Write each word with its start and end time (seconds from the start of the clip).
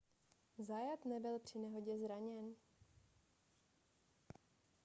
zayat 0.57 1.05
nebyl 1.05 1.39
při 1.39 1.59
nehodě 1.59 1.97
zraněn 1.97 2.55